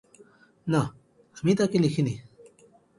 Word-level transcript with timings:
না, 0.67 0.81
আমি 1.37 1.51
তাকে 1.55 1.77
লিখি 1.79 2.01
নি। 2.01 2.13